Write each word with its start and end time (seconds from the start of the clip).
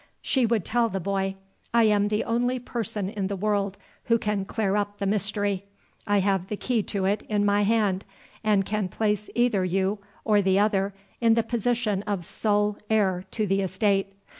She 0.23 0.47
would 0.47 0.65
tell 0.65 0.89
the 0.89 0.99
boy, 0.99 1.35
"I 1.75 1.83
am 1.83 2.07
the 2.07 2.23
only 2.23 2.57
person 2.57 3.07
in 3.07 3.27
the 3.27 3.35
world 3.35 3.77
who 4.05 4.17
can 4.17 4.45
clear 4.45 4.75
up 4.75 4.97
the 4.97 5.05
mystery. 5.05 5.63
I 6.07 6.21
have 6.21 6.47
the 6.47 6.57
key 6.57 6.81
to 6.81 7.05
it 7.05 7.21
in 7.29 7.45
my 7.45 7.61
hand, 7.61 8.03
and 8.43 8.65
can 8.65 8.87
place 8.89 9.29
either 9.35 9.63
you 9.63 9.99
or 10.25 10.41
the 10.41 10.57
other 10.57 10.95
in 11.19 11.35
the 11.35 11.43
position 11.43 12.01
of 12.07 12.25
sole 12.25 12.79
heir 12.89 13.25
to 13.29 13.45
the 13.45 13.61
estate. 13.61 14.11